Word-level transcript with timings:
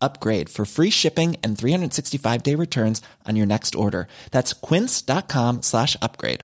upgrade 0.00 0.50
for 0.50 0.64
free 0.64 0.90
shipping 0.90 1.36
and 1.42 1.56
365 1.56 2.42
day 2.42 2.54
returns 2.54 3.00
on 3.26 3.36
your 3.36 3.46
next 3.46 3.74
order. 3.74 4.08
That's 4.30 4.52
quince.com 4.52 5.62
slash 5.62 5.96
upgrade. 6.02 6.40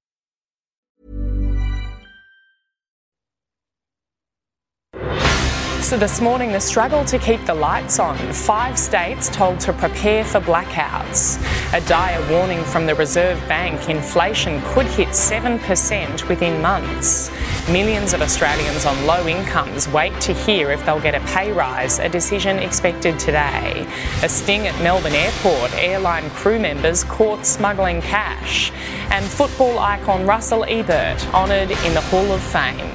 So 5.84 5.98
this 5.98 6.18
morning, 6.18 6.50
the 6.50 6.60
struggle 6.60 7.04
to 7.04 7.18
keep 7.18 7.44
the 7.44 7.52
lights 7.54 7.98
on. 7.98 8.16
Five 8.32 8.78
states 8.78 9.28
told 9.28 9.60
to 9.60 9.72
prepare 9.74 10.24
for 10.24 10.40
blackouts. 10.40 11.38
A 11.74 11.86
dire 11.86 12.26
warning 12.32 12.64
from 12.64 12.86
the 12.86 12.94
Reserve 12.94 13.38
Bank 13.48 13.90
inflation 13.90 14.62
could 14.64 14.86
hit 14.86 15.08
7% 15.08 16.26
within 16.26 16.62
months. 16.62 17.28
Millions 17.70 18.12
of 18.12 18.20
Australians 18.20 18.84
on 18.84 19.06
low 19.06 19.26
incomes 19.26 19.88
wait 19.88 20.12
to 20.20 20.34
hear 20.34 20.70
if 20.70 20.84
they'll 20.84 21.00
get 21.00 21.14
a 21.14 21.20
pay 21.32 21.50
rise, 21.50 21.98
a 21.98 22.10
decision 22.10 22.58
expected 22.58 23.18
today. 23.18 23.86
A 24.22 24.28
sting 24.28 24.66
at 24.66 24.78
Melbourne 24.82 25.14
Airport, 25.14 25.72
airline 25.76 26.28
crew 26.30 26.58
members 26.58 27.04
caught 27.04 27.46
smuggling 27.46 28.02
cash. 28.02 28.70
And 29.10 29.24
football 29.24 29.78
icon 29.78 30.26
Russell 30.26 30.64
Ebert 30.64 31.26
honoured 31.32 31.70
in 31.70 31.94
the 31.94 32.02
Hall 32.02 32.32
of 32.32 32.42
Fame. 32.42 32.90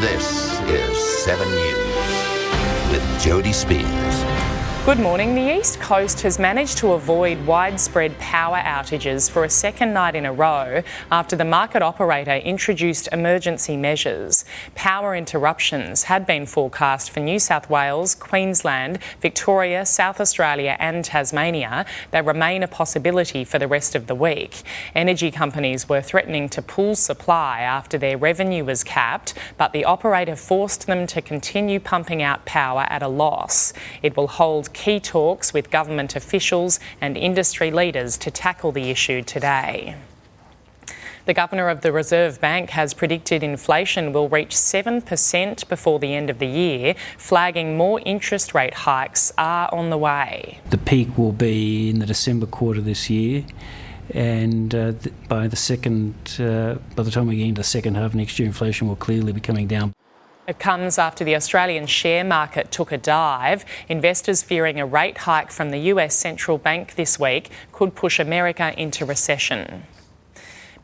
This 0.00 0.58
is 0.70 0.96
7 1.24 1.46
News 1.46 2.90
with 2.90 3.02
Jodie 3.20 3.52
Speers. 3.52 4.35
Good 4.86 5.00
morning. 5.00 5.34
The 5.34 5.58
East 5.58 5.80
Coast 5.80 6.20
has 6.20 6.38
managed 6.38 6.78
to 6.78 6.92
avoid 6.92 7.44
widespread 7.44 8.16
power 8.20 8.58
outages 8.58 9.28
for 9.28 9.42
a 9.42 9.50
second 9.50 9.92
night 9.92 10.14
in 10.14 10.24
a 10.24 10.32
row 10.32 10.84
after 11.10 11.34
the 11.34 11.44
market 11.44 11.82
operator 11.82 12.36
introduced 12.36 13.08
emergency 13.10 13.76
measures. 13.76 14.44
Power 14.76 15.16
interruptions 15.16 16.04
had 16.04 16.24
been 16.24 16.46
forecast 16.46 17.10
for 17.10 17.18
New 17.18 17.40
South 17.40 17.68
Wales, 17.68 18.14
Queensland, 18.14 19.00
Victoria, 19.20 19.84
South 19.84 20.20
Australia, 20.20 20.76
and 20.78 21.04
Tasmania. 21.04 21.84
They 22.12 22.22
remain 22.22 22.62
a 22.62 22.68
possibility 22.68 23.42
for 23.42 23.58
the 23.58 23.66
rest 23.66 23.96
of 23.96 24.06
the 24.06 24.14
week. 24.14 24.62
Energy 24.94 25.32
companies 25.32 25.88
were 25.88 26.00
threatening 26.00 26.48
to 26.50 26.62
pull 26.62 26.94
supply 26.94 27.62
after 27.62 27.98
their 27.98 28.16
revenue 28.16 28.64
was 28.64 28.84
capped, 28.84 29.34
but 29.58 29.72
the 29.72 29.84
operator 29.84 30.36
forced 30.36 30.86
them 30.86 31.08
to 31.08 31.20
continue 31.20 31.80
pumping 31.80 32.22
out 32.22 32.46
power 32.46 32.86
at 32.88 33.02
a 33.02 33.08
loss. 33.08 33.72
It 34.00 34.16
will 34.16 34.28
hold 34.28 34.72
key 34.76 35.00
talks 35.00 35.54
with 35.54 35.70
government 35.70 36.14
officials 36.14 36.78
and 37.00 37.16
industry 37.16 37.70
leaders 37.70 38.18
to 38.18 38.30
tackle 38.30 38.70
the 38.72 38.90
issue 38.90 39.22
today. 39.22 39.96
The 41.24 41.34
Governor 41.34 41.70
of 41.70 41.80
the 41.80 41.90
Reserve 41.90 42.40
Bank 42.40 42.70
has 42.70 42.94
predicted 42.94 43.42
inflation 43.42 44.12
will 44.12 44.28
reach 44.28 44.50
7% 44.50 45.68
before 45.68 45.98
the 45.98 46.14
end 46.14 46.30
of 46.30 46.38
the 46.38 46.46
year, 46.46 46.94
flagging 47.16 47.76
more 47.76 48.00
interest 48.04 48.54
rate 48.54 48.74
hikes 48.74 49.32
are 49.36 49.68
on 49.72 49.90
the 49.90 49.98
way. 49.98 50.60
The 50.70 50.78
peak 50.78 51.18
will 51.18 51.32
be 51.32 51.90
in 51.90 51.98
the 51.98 52.06
December 52.06 52.46
quarter 52.46 52.80
this 52.80 53.10
year. 53.10 53.44
And 54.14 54.72
uh, 54.72 54.92
by 55.26 55.48
the 55.48 55.56
second, 55.56 56.14
uh, 56.38 56.76
by 56.94 57.02
the 57.02 57.10
time 57.10 57.26
we 57.26 57.36
get 57.38 57.48
into 57.48 57.60
the 57.60 57.64
second 57.64 57.96
half 57.96 58.14
next 58.14 58.38
year, 58.38 58.46
inflation 58.46 58.86
will 58.86 58.94
clearly 58.94 59.32
be 59.32 59.40
coming 59.40 59.66
down. 59.66 59.94
It 60.46 60.60
comes 60.60 60.96
after 60.96 61.24
the 61.24 61.34
Australian 61.34 61.86
share 61.86 62.22
market 62.22 62.70
took 62.70 62.92
a 62.92 62.98
dive. 62.98 63.64
Investors 63.88 64.44
fearing 64.44 64.78
a 64.78 64.86
rate 64.86 65.18
hike 65.18 65.50
from 65.50 65.70
the 65.70 65.78
US 65.92 66.14
central 66.14 66.56
bank 66.56 66.94
this 66.94 67.18
week 67.18 67.50
could 67.72 67.96
push 67.96 68.20
America 68.20 68.72
into 68.80 69.04
recession. 69.04 69.82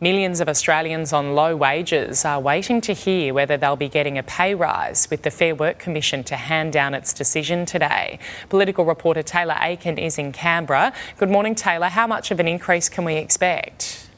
Millions 0.00 0.40
of 0.40 0.48
Australians 0.48 1.12
on 1.12 1.36
low 1.36 1.54
wages 1.54 2.24
are 2.24 2.40
waiting 2.40 2.80
to 2.80 2.92
hear 2.92 3.32
whether 3.32 3.56
they'll 3.56 3.76
be 3.76 3.88
getting 3.88 4.18
a 4.18 4.22
pay 4.24 4.52
rise, 4.52 5.08
with 5.08 5.22
the 5.22 5.30
Fair 5.30 5.54
Work 5.54 5.78
Commission 5.78 6.24
to 6.24 6.34
hand 6.34 6.72
down 6.72 6.92
its 6.92 7.12
decision 7.12 7.64
today. 7.64 8.18
Political 8.48 8.84
reporter 8.84 9.22
Taylor 9.22 9.56
Aiken 9.60 9.96
is 9.96 10.18
in 10.18 10.32
Canberra. 10.32 10.92
Good 11.18 11.30
morning, 11.30 11.54
Taylor. 11.54 11.86
How 11.86 12.08
much 12.08 12.32
of 12.32 12.40
an 12.40 12.48
increase 12.48 12.88
can 12.88 13.04
we 13.04 13.14
expect? 13.14 14.08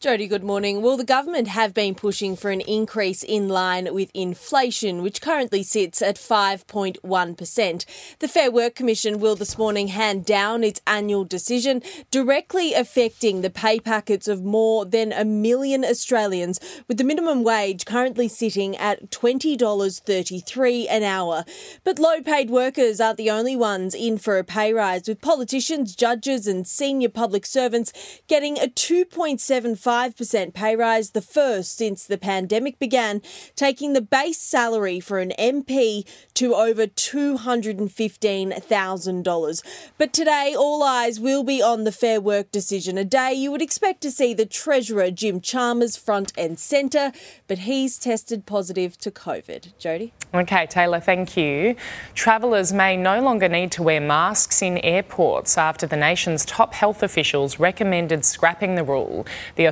Jodie, 0.00 0.30
good 0.30 0.42
morning. 0.42 0.80
Well, 0.80 0.96
the 0.96 1.04
government 1.04 1.48
have 1.48 1.74
been 1.74 1.94
pushing 1.94 2.34
for 2.34 2.50
an 2.50 2.62
increase 2.62 3.22
in 3.22 3.50
line 3.50 3.92
with 3.92 4.10
inflation, 4.14 5.02
which 5.02 5.20
currently 5.20 5.62
sits 5.62 6.00
at 6.00 6.16
5.1%. 6.16 7.84
The 8.18 8.28
Fair 8.28 8.50
Work 8.50 8.74
Commission 8.74 9.20
will 9.20 9.36
this 9.36 9.58
morning 9.58 9.88
hand 9.88 10.24
down 10.24 10.64
its 10.64 10.80
annual 10.86 11.24
decision, 11.24 11.82
directly 12.10 12.72
affecting 12.72 13.42
the 13.42 13.50
pay 13.50 13.78
packets 13.78 14.26
of 14.26 14.42
more 14.42 14.86
than 14.86 15.12
a 15.12 15.22
million 15.22 15.84
Australians, 15.84 16.60
with 16.88 16.96
the 16.96 17.04
minimum 17.04 17.44
wage 17.44 17.84
currently 17.84 18.26
sitting 18.26 18.74
at 18.78 19.10
$20.33 19.10 20.86
an 20.88 21.02
hour. 21.02 21.44
But 21.84 21.98
low 21.98 22.22
paid 22.22 22.48
workers 22.48 23.02
aren't 23.02 23.18
the 23.18 23.30
only 23.30 23.54
ones 23.54 23.94
in 23.94 24.16
for 24.16 24.38
a 24.38 24.44
pay 24.44 24.72
rise, 24.72 25.06
with 25.06 25.20
politicians, 25.20 25.94
judges, 25.94 26.46
and 26.46 26.66
senior 26.66 27.10
public 27.10 27.44
servants 27.44 27.92
getting 28.28 28.56
a 28.58 28.66
2.75 28.66 29.89
5% 29.90 30.54
pay 30.54 30.76
rise, 30.76 31.10
the 31.10 31.20
first 31.20 31.76
since 31.76 32.06
the 32.06 32.16
pandemic 32.16 32.78
began, 32.78 33.20
taking 33.56 33.92
the 33.92 34.00
base 34.00 34.38
salary 34.38 35.00
for 35.00 35.18
an 35.18 35.32
MP 35.36 36.06
to 36.34 36.54
over 36.54 36.86
$215,000. 36.86 39.62
But 39.98 40.12
today, 40.12 40.54
all 40.56 40.84
eyes 40.84 41.18
will 41.18 41.42
be 41.42 41.60
on 41.60 41.82
the 41.82 41.90
Fair 41.90 42.20
Work 42.20 42.52
decision, 42.52 42.96
a 42.96 43.04
day 43.04 43.32
you 43.32 43.50
would 43.50 43.60
expect 43.60 44.00
to 44.02 44.12
see 44.12 44.32
the 44.32 44.46
Treasurer 44.46 45.10
Jim 45.10 45.40
Chalmers 45.40 45.96
front 45.96 46.32
and 46.38 46.56
centre, 46.56 47.10
but 47.48 47.58
he's 47.58 47.98
tested 47.98 48.46
positive 48.46 48.96
to 48.98 49.10
COVID. 49.10 49.72
Jodie? 49.80 50.12
Okay, 50.32 50.66
Taylor, 50.66 51.00
thank 51.00 51.36
you. 51.36 51.74
Travellers 52.14 52.72
may 52.72 52.96
no 52.96 53.20
longer 53.20 53.48
need 53.48 53.72
to 53.72 53.82
wear 53.82 54.00
masks 54.00 54.62
in 54.62 54.78
airports 54.78 55.58
after 55.58 55.88
the 55.88 55.96
nation's 55.96 56.44
top 56.44 56.74
health 56.74 57.02
officials 57.02 57.58
recommended 57.58 58.24
scrapping 58.24 58.76
the 58.76 58.84
rule. 58.84 59.26
The 59.56 59.64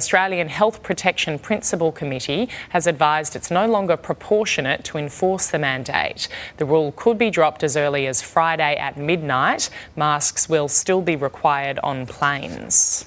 Health 0.48 0.82
Protection 0.82 1.38
Principal 1.38 1.92
Committee 1.92 2.48
has 2.70 2.86
advised 2.86 3.36
it's 3.36 3.50
no 3.50 3.66
longer 3.66 3.94
proportionate 3.94 4.82
to 4.84 4.96
enforce 4.96 5.48
the 5.48 5.58
mandate. 5.58 6.28
The 6.56 6.64
rule 6.64 6.92
could 6.96 7.18
be 7.18 7.28
dropped 7.28 7.62
as 7.62 7.76
early 7.76 8.06
as 8.06 8.22
Friday 8.22 8.74
at 8.76 8.96
midnight. 8.96 9.68
Masks 9.96 10.48
will 10.48 10.68
still 10.68 11.02
be 11.02 11.14
required 11.14 11.78
on 11.84 12.06
planes. 12.06 13.04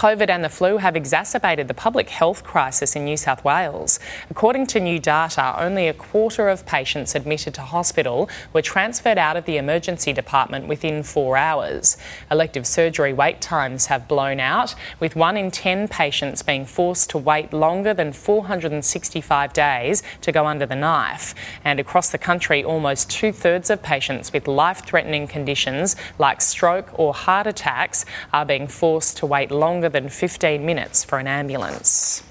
COVID 0.00 0.30
and 0.30 0.42
the 0.42 0.48
flu 0.48 0.78
have 0.78 0.96
exacerbated 0.96 1.68
the 1.68 1.74
public 1.74 2.08
health 2.08 2.42
crisis 2.42 2.96
in 2.96 3.04
New 3.04 3.18
South 3.18 3.44
Wales. 3.44 4.00
According 4.30 4.66
to 4.68 4.80
new 4.80 4.98
data, 4.98 5.54
only 5.58 5.88
a 5.88 5.92
quarter 5.92 6.48
of 6.48 6.64
patients 6.64 7.14
admitted 7.14 7.52
to 7.52 7.60
hospital 7.60 8.26
were 8.54 8.62
transferred 8.62 9.18
out 9.18 9.36
of 9.36 9.44
the 9.44 9.58
emergency 9.58 10.14
department 10.14 10.68
within 10.68 11.02
four 11.02 11.36
hours. 11.36 11.98
Elective 12.30 12.66
surgery 12.66 13.12
wait 13.12 13.42
times 13.42 13.86
have 13.86 14.08
blown 14.08 14.40
out, 14.40 14.74
with 15.00 15.16
one 15.16 15.36
in 15.36 15.50
10 15.50 15.86
patients 15.88 16.42
being 16.42 16.64
forced 16.64 17.10
to 17.10 17.18
wait 17.18 17.52
longer 17.52 17.92
than 17.92 18.14
465 18.14 19.52
days 19.52 20.02
to 20.22 20.32
go 20.32 20.46
under 20.46 20.64
the 20.64 20.74
knife. 20.74 21.34
And 21.62 21.78
across 21.78 22.08
the 22.08 22.16
country, 22.16 22.64
almost 22.64 23.10
two 23.10 23.32
thirds 23.32 23.68
of 23.68 23.82
patients 23.82 24.32
with 24.32 24.48
life 24.48 24.82
threatening 24.86 25.28
conditions 25.28 25.94
like 26.18 26.40
stroke 26.40 26.98
or 26.98 27.12
heart 27.12 27.46
attacks 27.46 28.06
are 28.32 28.46
being 28.46 28.66
forced 28.66 29.18
to 29.18 29.26
wait 29.26 29.50
longer 29.50 29.89
than 29.90 30.08
15 30.08 30.64
minutes 30.64 31.04
for 31.04 31.18
an 31.18 31.26
ambulance. 31.26 32.22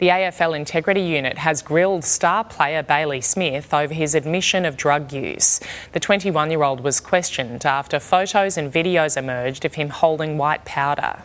The 0.00 0.08
AFL 0.08 0.56
Integrity 0.56 1.02
Unit 1.02 1.36
has 1.36 1.60
grilled 1.60 2.04
star 2.04 2.42
player 2.42 2.82
Bailey 2.82 3.20
Smith 3.20 3.74
over 3.74 3.92
his 3.92 4.14
admission 4.14 4.64
of 4.64 4.78
drug 4.78 5.12
use. 5.12 5.60
The 5.92 6.00
21 6.00 6.50
year 6.50 6.62
old 6.62 6.80
was 6.80 7.00
questioned 7.00 7.66
after 7.66 8.00
photos 8.00 8.56
and 8.56 8.72
videos 8.72 9.18
emerged 9.18 9.66
of 9.66 9.74
him 9.74 9.90
holding 9.90 10.38
white 10.38 10.64
powder. 10.64 11.22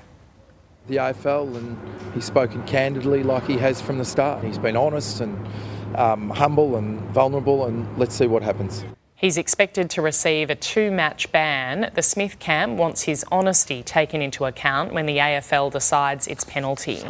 The 0.87 0.97
AFL, 0.97 1.55
and 1.55 1.77
he's 2.13 2.25
spoken 2.25 2.63
candidly 2.67 3.23
like 3.23 3.47
he 3.47 3.57
has 3.59 3.79
from 3.81 3.97
the 3.97 4.03
start. 4.03 4.43
He's 4.43 4.57
been 4.57 4.75
honest 4.75 5.21
and 5.21 5.47
um, 5.95 6.29
humble 6.29 6.75
and 6.75 6.99
vulnerable, 7.11 7.67
and 7.67 7.87
let's 7.97 8.13
see 8.13 8.27
what 8.27 8.43
happens. 8.43 8.83
He's 9.17 9.37
expected 9.37 9.89
to 9.91 10.01
receive 10.01 10.49
a 10.49 10.55
two 10.55 10.91
match 10.91 11.31
ban. 11.31 11.89
The 11.93 12.01
Smith 12.01 12.37
camp 12.39 12.77
wants 12.77 13.03
his 13.03 13.23
honesty 13.31 13.81
taken 13.81 14.21
into 14.21 14.43
account 14.43 14.93
when 14.93 15.05
the 15.05 15.17
AFL 15.17 15.71
decides 15.71 16.27
its 16.27 16.43
penalty. 16.43 17.01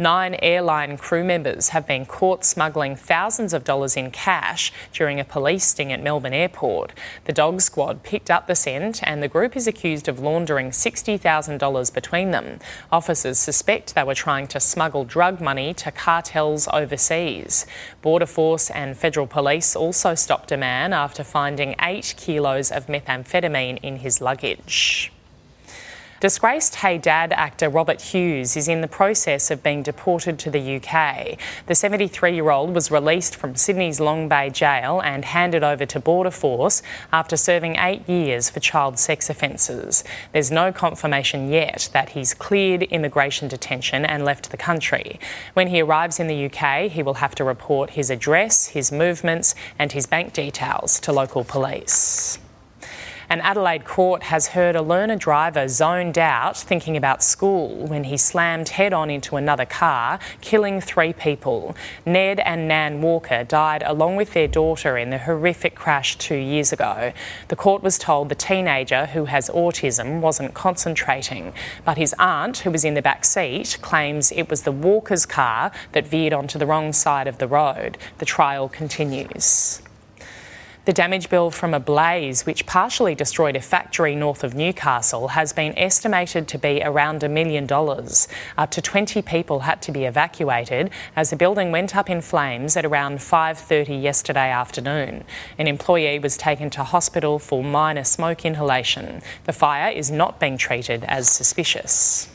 Nine 0.00 0.36
airline 0.42 0.96
crew 0.96 1.24
members 1.24 1.70
have 1.70 1.84
been 1.84 2.06
caught 2.06 2.44
smuggling 2.44 2.94
thousands 2.94 3.52
of 3.52 3.64
dollars 3.64 3.96
in 3.96 4.12
cash 4.12 4.72
during 4.92 5.18
a 5.18 5.24
police 5.24 5.66
sting 5.66 5.92
at 5.92 6.00
Melbourne 6.00 6.32
Airport. 6.32 6.92
The 7.24 7.32
dog 7.32 7.60
squad 7.60 8.04
picked 8.04 8.30
up 8.30 8.46
the 8.46 8.54
scent 8.54 9.00
and 9.02 9.20
the 9.20 9.26
group 9.26 9.56
is 9.56 9.66
accused 9.66 10.06
of 10.06 10.20
laundering 10.20 10.70
$60,000 10.70 11.92
between 11.92 12.30
them. 12.30 12.60
Officers 12.92 13.38
suspect 13.38 13.96
they 13.96 14.04
were 14.04 14.14
trying 14.14 14.46
to 14.48 14.60
smuggle 14.60 15.04
drug 15.04 15.40
money 15.40 15.74
to 15.74 15.90
cartels 15.90 16.68
overseas. 16.72 17.66
Border 18.00 18.26
Force 18.26 18.70
and 18.70 18.96
federal 18.96 19.26
police 19.26 19.74
also 19.74 20.14
stopped 20.14 20.52
a 20.52 20.56
man 20.56 20.92
after 20.92 21.24
finding 21.24 21.74
eight 21.82 22.14
kilos 22.16 22.70
of 22.70 22.86
methamphetamine 22.86 23.80
in 23.82 23.96
his 23.96 24.20
luggage. 24.20 25.10
Disgraced 26.20 26.74
Hey 26.74 26.98
Dad 26.98 27.32
actor 27.32 27.68
Robert 27.68 28.00
Hughes 28.00 28.56
is 28.56 28.66
in 28.66 28.80
the 28.80 28.88
process 28.88 29.52
of 29.52 29.62
being 29.62 29.84
deported 29.84 30.36
to 30.40 30.50
the 30.50 30.76
UK. 30.76 31.38
The 31.66 31.76
73 31.76 32.34
year 32.34 32.50
old 32.50 32.74
was 32.74 32.90
released 32.90 33.36
from 33.36 33.54
Sydney's 33.54 34.00
Long 34.00 34.28
Bay 34.28 34.50
jail 34.50 35.00
and 35.00 35.24
handed 35.24 35.62
over 35.62 35.86
to 35.86 36.00
Border 36.00 36.32
Force 36.32 36.82
after 37.12 37.36
serving 37.36 37.76
eight 37.76 38.08
years 38.08 38.50
for 38.50 38.58
child 38.58 38.98
sex 38.98 39.30
offences. 39.30 40.02
There's 40.32 40.50
no 40.50 40.72
confirmation 40.72 41.52
yet 41.52 41.88
that 41.92 42.08
he's 42.08 42.34
cleared 42.34 42.82
immigration 42.82 43.46
detention 43.46 44.04
and 44.04 44.24
left 44.24 44.50
the 44.50 44.56
country. 44.56 45.20
When 45.54 45.68
he 45.68 45.82
arrives 45.82 46.18
in 46.18 46.26
the 46.26 46.46
UK, 46.46 46.90
he 46.90 47.04
will 47.04 47.14
have 47.14 47.36
to 47.36 47.44
report 47.44 47.90
his 47.90 48.10
address, 48.10 48.66
his 48.66 48.90
movements, 48.90 49.54
and 49.78 49.92
his 49.92 50.06
bank 50.06 50.32
details 50.32 50.98
to 50.98 51.12
local 51.12 51.44
police. 51.44 52.40
An 53.30 53.42
Adelaide 53.42 53.84
court 53.84 54.22
has 54.22 54.48
heard 54.48 54.74
a 54.74 54.80
learner 54.80 55.16
driver 55.16 55.68
zoned 55.68 56.16
out 56.16 56.56
thinking 56.56 56.96
about 56.96 57.22
school 57.22 57.86
when 57.86 58.04
he 58.04 58.16
slammed 58.16 58.70
head 58.70 58.94
on 58.94 59.10
into 59.10 59.36
another 59.36 59.66
car, 59.66 60.18
killing 60.40 60.80
three 60.80 61.12
people. 61.12 61.76
Ned 62.06 62.40
and 62.40 62.66
Nan 62.66 63.02
Walker 63.02 63.44
died 63.44 63.82
along 63.84 64.16
with 64.16 64.32
their 64.32 64.48
daughter 64.48 64.96
in 64.96 65.10
the 65.10 65.18
horrific 65.18 65.74
crash 65.74 66.16
two 66.16 66.36
years 66.38 66.72
ago. 66.72 67.12
The 67.48 67.56
court 67.56 67.82
was 67.82 67.98
told 67.98 68.30
the 68.30 68.34
teenager, 68.34 69.04
who 69.04 69.26
has 69.26 69.50
autism, 69.50 70.20
wasn't 70.20 70.54
concentrating, 70.54 71.52
but 71.84 71.98
his 71.98 72.14
aunt, 72.18 72.58
who 72.58 72.70
was 72.70 72.82
in 72.82 72.94
the 72.94 73.02
back 73.02 73.26
seat, 73.26 73.76
claims 73.82 74.32
it 74.32 74.48
was 74.48 74.62
the 74.62 74.72
Walker's 74.72 75.26
car 75.26 75.70
that 75.92 76.06
veered 76.06 76.32
onto 76.32 76.58
the 76.58 76.66
wrong 76.66 76.94
side 76.94 77.26
of 77.26 77.36
the 77.36 77.46
road. 77.46 77.98
The 78.16 78.24
trial 78.24 78.70
continues. 78.70 79.82
The 80.88 80.94
damage 80.94 81.28
bill 81.28 81.50
from 81.50 81.74
a 81.74 81.80
blaze 81.80 82.46
which 82.46 82.64
partially 82.64 83.14
destroyed 83.14 83.56
a 83.56 83.60
factory 83.60 84.14
north 84.14 84.42
of 84.42 84.54
Newcastle 84.54 85.28
has 85.28 85.52
been 85.52 85.76
estimated 85.78 86.48
to 86.48 86.56
be 86.56 86.80
around 86.82 87.22
a 87.22 87.28
million 87.28 87.66
dollars. 87.66 88.26
Up 88.56 88.70
to 88.70 88.80
20 88.80 89.20
people 89.20 89.60
had 89.60 89.82
to 89.82 89.92
be 89.92 90.06
evacuated 90.06 90.88
as 91.14 91.28
the 91.28 91.36
building 91.36 91.72
went 91.72 91.94
up 91.94 92.08
in 92.08 92.22
flames 92.22 92.74
at 92.74 92.86
around 92.86 93.18
5:30 93.18 94.02
yesterday 94.02 94.50
afternoon. 94.50 95.24
An 95.58 95.66
employee 95.66 96.20
was 96.20 96.38
taken 96.38 96.70
to 96.70 96.84
hospital 96.84 97.38
for 97.38 97.62
minor 97.62 98.04
smoke 98.04 98.46
inhalation. 98.46 99.20
The 99.44 99.52
fire 99.52 99.90
is 99.90 100.10
not 100.10 100.40
being 100.40 100.56
treated 100.56 101.04
as 101.04 101.28
suspicious. 101.28 102.30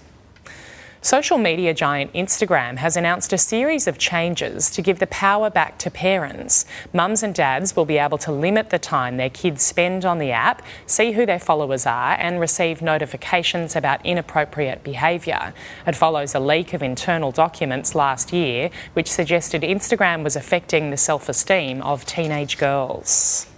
Social 1.04 1.38
media 1.38 1.74
giant 1.74 2.14
Instagram 2.14 2.78
has 2.78 2.96
announced 2.96 3.34
a 3.34 3.38
series 3.38 3.88
of 3.88 3.98
changes 3.98 4.70
to 4.70 4.82
give 4.82 5.00
the 5.00 5.08
power 5.08 5.50
back 5.50 5.78
to 5.80 5.92
parents. 5.92 6.66
Mums 6.94 7.24
and 7.24 7.36
dads 7.36 7.76
will 7.76 7.84
be 7.84 7.98
able 7.98 8.18
to 8.20 8.32
limit 8.32 8.70
the 8.70 8.80
time 8.80 9.18
their 9.18 9.30
kids 9.30 9.64
spend 9.64 10.06
on 10.06 10.18
the 10.18 10.32
app, 10.32 10.62
see 10.86 11.12
who 11.12 11.26
their 11.26 11.40
followers 11.40 11.86
are, 11.86 12.14
and 12.14 12.40
receive 12.40 12.82
notifications 12.82 13.76
about 13.76 14.06
inappropriate 14.06 14.82
behaviour. 14.82 15.54
It 15.86 15.98
follows 15.98 16.36
a 16.36 16.40
leak 16.40 16.72
of 16.74 16.82
internal 16.82 17.34
documents 17.34 17.96
last 17.96 18.32
year 18.32 18.70
which 18.94 19.12
suggested 19.12 19.64
Instagram 19.64 20.24
was 20.24 20.38
affecting 20.38 20.90
the 20.90 20.96
self 20.96 21.28
esteem 21.28 21.82
of 21.82 22.06
teenage 22.06 22.58
girls. 22.58 23.53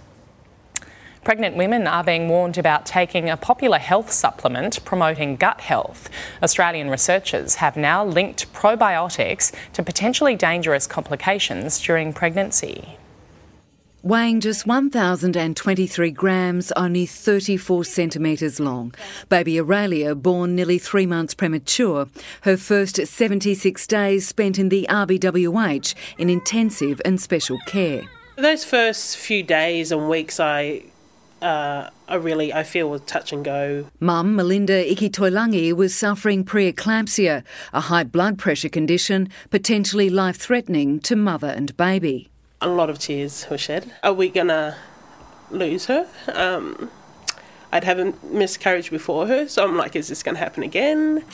Pregnant 1.26 1.56
women 1.56 1.88
are 1.88 2.04
being 2.04 2.28
warned 2.28 2.56
about 2.56 2.86
taking 2.86 3.28
a 3.28 3.36
popular 3.36 3.78
health 3.78 4.12
supplement 4.12 4.84
promoting 4.84 5.34
gut 5.34 5.60
health. 5.60 6.08
Australian 6.40 6.88
researchers 6.88 7.56
have 7.56 7.76
now 7.76 8.04
linked 8.04 8.52
probiotics 8.52 9.52
to 9.72 9.82
potentially 9.82 10.36
dangerous 10.36 10.86
complications 10.86 11.80
during 11.80 12.12
pregnancy. 12.12 12.96
Weighing 14.04 14.38
just 14.38 14.68
1,023 14.68 16.12
grams, 16.12 16.70
only 16.76 17.06
34 17.06 17.82
centimetres 17.82 18.60
long, 18.60 18.94
baby 19.28 19.58
Aurelia, 19.58 20.14
born 20.14 20.54
nearly 20.54 20.78
three 20.78 21.06
months 21.06 21.34
premature, 21.34 22.08
her 22.42 22.56
first 22.56 23.04
76 23.04 23.84
days 23.88 24.28
spent 24.28 24.60
in 24.60 24.68
the 24.68 24.86
RBWH 24.88 25.92
in 26.18 26.30
intensive 26.30 27.02
and 27.04 27.20
special 27.20 27.58
care. 27.66 28.04
Those 28.36 28.64
first 28.64 29.16
few 29.16 29.42
days 29.42 29.90
and 29.90 30.08
weeks, 30.08 30.38
I 30.38 30.84
uh, 31.42 31.90
I 32.08 32.14
really 32.14 32.52
I 32.52 32.62
feel 32.62 32.88
was 32.88 33.02
touch 33.02 33.32
and 33.32 33.44
go. 33.44 33.86
Mum 34.00 34.36
Melinda 34.36 34.84
Ikitoilangi 34.84 35.72
was 35.72 35.94
suffering 35.94 36.44
preeclampsia, 36.44 37.44
a 37.72 37.80
high 37.80 38.04
blood 38.04 38.38
pressure 38.38 38.68
condition 38.68 39.28
potentially 39.50 40.08
life 40.10 40.36
threatening 40.36 41.00
to 41.00 41.16
mother 41.16 41.48
and 41.48 41.76
baby. 41.76 42.30
A 42.60 42.68
lot 42.68 42.88
of 42.88 42.98
tears 42.98 43.46
were 43.50 43.58
shed. 43.58 43.92
Are 44.02 44.14
we 44.14 44.28
gonna 44.28 44.76
lose 45.50 45.86
her? 45.86 46.06
Um, 46.32 46.90
I'd 47.72 47.84
have 47.84 47.98
a 47.98 48.14
miscarriage 48.22 48.90
before 48.90 49.26
her, 49.26 49.48
so 49.48 49.64
I'm 49.64 49.76
like, 49.76 49.96
is 49.96 50.08
this 50.08 50.22
going 50.22 50.36
to 50.36 50.38
happen 50.38 50.62
again? 50.62 51.24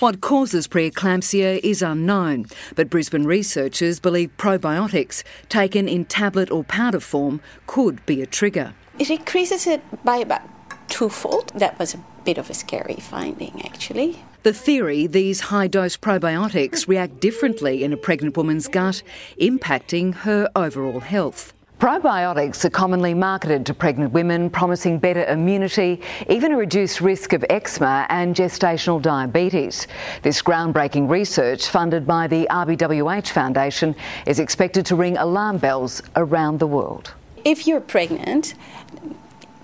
What 0.00 0.20
causes 0.20 0.68
preeclampsia 0.68 1.60
is 1.62 1.80
unknown, 1.80 2.46
but 2.74 2.90
Brisbane 2.90 3.24
researchers 3.24 3.98
believe 4.00 4.36
probiotics, 4.36 5.22
taken 5.48 5.88
in 5.88 6.04
tablet 6.04 6.50
or 6.50 6.64
powder 6.64 7.00
form, 7.00 7.40
could 7.66 8.04
be 8.04 8.20
a 8.20 8.26
trigger. 8.26 8.74
It 8.98 9.10
increases 9.10 9.66
it 9.66 9.80
by 10.04 10.16
about 10.16 10.42
twofold. 10.88 11.52
That 11.54 11.78
was 11.78 11.94
a 11.94 12.04
bit 12.24 12.36
of 12.36 12.50
a 12.50 12.54
scary 12.54 12.96
finding, 12.96 13.62
actually. 13.64 14.18
The 14.42 14.52
theory 14.52 15.06
these 15.06 15.40
high 15.40 15.68
dose 15.68 15.96
probiotics 15.96 16.88
react 16.88 17.20
differently 17.20 17.84
in 17.84 17.92
a 17.92 17.96
pregnant 17.96 18.36
woman's 18.36 18.66
gut, 18.66 19.02
impacting 19.40 20.14
her 20.14 20.50
overall 20.56 21.00
health. 21.00 21.54
Probiotics 21.78 22.64
are 22.64 22.70
commonly 22.70 23.14
marketed 23.14 23.64
to 23.66 23.72
pregnant 23.72 24.12
women, 24.12 24.50
promising 24.50 24.98
better 24.98 25.24
immunity, 25.26 26.00
even 26.28 26.50
a 26.50 26.56
reduced 26.56 27.00
risk 27.00 27.32
of 27.32 27.44
eczema 27.48 28.04
and 28.08 28.34
gestational 28.34 29.00
diabetes. 29.00 29.86
This 30.22 30.42
groundbreaking 30.42 31.08
research, 31.08 31.68
funded 31.68 32.04
by 32.04 32.26
the 32.26 32.48
RBWH 32.50 33.28
Foundation, 33.28 33.94
is 34.26 34.40
expected 34.40 34.84
to 34.86 34.96
ring 34.96 35.16
alarm 35.18 35.58
bells 35.58 36.02
around 36.16 36.58
the 36.58 36.66
world. 36.66 37.14
If 37.44 37.66
you're 37.66 37.80
pregnant, 37.80 38.54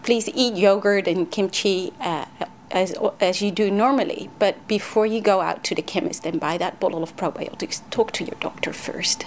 please 0.02 0.28
eat 0.28 0.54
yogurt 0.54 1.08
and 1.08 1.30
kimchi 1.30 1.92
uh, 2.00 2.26
as, 2.70 2.94
as 3.20 3.40
you 3.40 3.50
do 3.50 3.70
normally. 3.70 4.30
But 4.38 4.66
before 4.68 5.06
you 5.06 5.20
go 5.20 5.40
out 5.40 5.64
to 5.64 5.74
the 5.74 5.82
chemist 5.82 6.26
and 6.26 6.40
buy 6.40 6.58
that 6.58 6.80
bottle 6.80 7.02
of 7.02 7.16
probiotics, 7.16 7.82
talk 7.90 8.12
to 8.12 8.24
your 8.24 8.36
doctor 8.40 8.72
first. 8.72 9.24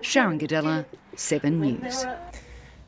Sharon 0.00 0.38
Gadella, 0.38 0.86
7 1.14 1.60
News. 1.60 2.04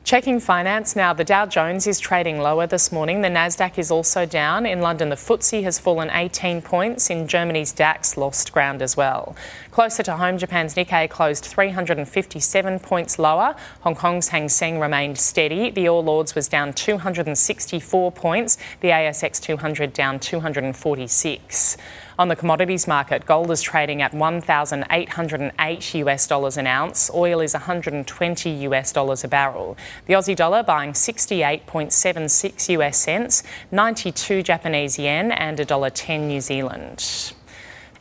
Checking 0.09 0.39
finance 0.39 0.95
now, 0.95 1.13
the 1.13 1.23
Dow 1.23 1.45
Jones 1.45 1.85
is 1.85 1.99
trading 1.99 2.39
lower 2.39 2.65
this 2.65 2.91
morning. 2.91 3.21
The 3.21 3.27
Nasdaq 3.27 3.77
is 3.77 3.91
also 3.91 4.25
down. 4.25 4.65
In 4.65 4.81
London, 4.81 5.09
the 5.09 5.15
FTSE 5.15 5.61
has 5.61 5.77
fallen 5.77 6.09
18 6.09 6.63
points. 6.63 7.11
In 7.11 7.27
Germany's 7.27 7.71
DAX 7.71 8.17
lost 8.17 8.51
ground 8.51 8.81
as 8.81 8.97
well. 8.97 9.35
Closer 9.69 10.01
to 10.01 10.17
home, 10.17 10.39
Japan's 10.39 10.73
Nikkei 10.73 11.07
closed 11.11 11.45
357 11.45 12.79
points 12.79 13.19
lower. 13.19 13.55
Hong 13.81 13.93
Kong's 13.93 14.29
Hang 14.29 14.49
Seng 14.49 14.79
remained 14.79 15.19
steady. 15.19 15.69
The 15.69 15.87
All 15.87 16.09
Ords 16.09 16.33
was 16.33 16.47
down 16.47 16.73
264 16.73 18.11
points. 18.11 18.57
The 18.79 18.87
ASX 18.87 19.39
200 19.39 19.93
down 19.93 20.19
246. 20.19 21.77
On 22.19 22.27
the 22.27 22.35
commodities 22.35 22.85
market, 22.85 23.25
gold 23.25 23.49
is 23.49 23.61
trading 23.61 24.01
at 24.01 24.13
1,808 24.13 25.93
US 25.95 26.27
dollars 26.27 26.57
an 26.57 26.67
ounce. 26.67 27.09
Oil 27.13 27.39
is 27.39 27.53
120 27.53 28.49
US 28.49 28.91
dollars 28.91 29.23
a 29.23 29.29
barrel. 29.29 29.77
The 30.05 30.15
Aussie 30.15 30.35
dollar 30.35 30.61
buying 30.61 30.91
68.76 30.91 32.77
US 32.77 32.97
cents, 32.97 33.43
92 33.71 34.43
Japanese 34.43 34.99
yen, 34.99 35.31
and 35.31 35.59
$1.10 35.59 36.19
New 36.27 36.41
Zealand. 36.41 37.31